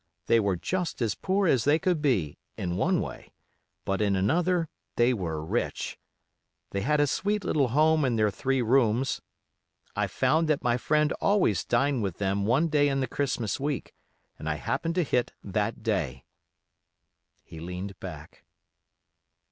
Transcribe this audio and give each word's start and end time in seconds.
They 0.25 0.39
were 0.39 0.55
just 0.55 0.99
as 1.03 1.13
poor 1.13 1.47
as 1.47 1.63
they 1.63 1.77
could 1.77 2.01
be, 2.01 2.39
in 2.57 2.75
one 2.75 3.01
way, 3.01 3.33
but 3.85 4.01
in 4.01 4.15
another 4.15 4.67
they 4.95 5.13
were 5.13 5.45
rich. 5.45 5.99
He 6.71 6.79
had 6.81 6.99
a 6.99 7.05
sweet 7.05 7.43
little 7.43 7.67
home 7.67 8.03
in 8.03 8.15
their 8.15 8.31
three 8.31 8.63
rooms. 8.63 9.21
I 9.95 10.07
found 10.07 10.47
that 10.47 10.63
my 10.63 10.75
friend 10.75 11.11
always 11.21 11.63
dined 11.63 12.01
with 12.01 12.17
them 12.17 12.47
one 12.47 12.67
day 12.67 12.89
in 12.89 12.99
the 12.99 13.05
Christmas 13.05 13.59
week, 13.59 13.93
and 14.39 14.49
I 14.49 14.55
happened 14.55 14.95
to 14.95 15.03
hit 15.03 15.33
that 15.43 15.83
day." 15.83 16.25
He 17.43 17.59
leaned 17.59 17.99
back. 17.99 18.43